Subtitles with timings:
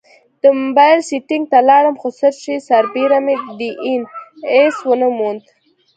[0.41, 4.01] د مبایل سیټینګ ته لاړم، خو سرچ سربیره مې ډي این
[4.55, 5.41] ایس ونه موند